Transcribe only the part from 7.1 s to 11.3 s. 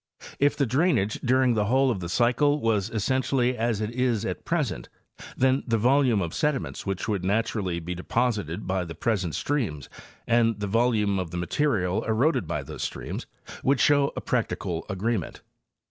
naturally be deposited by the present streams and the volume of